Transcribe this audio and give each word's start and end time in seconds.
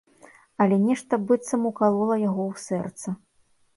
Але 0.63 0.77
нешта 0.85 1.13
быццам 1.31 1.67
укалола 1.73 2.15
яго 2.29 2.43
ў 2.51 2.67
сэрца. 2.67 3.07